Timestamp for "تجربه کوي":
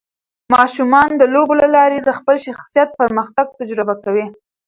3.59-4.25